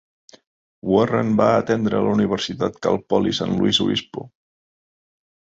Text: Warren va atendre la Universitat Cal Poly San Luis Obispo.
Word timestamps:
Warren 0.91 1.29
va 1.41 1.49
atendre 1.57 2.01
la 2.07 2.15
Universitat 2.19 2.81
Cal 2.87 2.97
Poly 3.13 3.37
San 3.41 3.55
Luis 3.61 3.81
Obispo. 3.87 4.29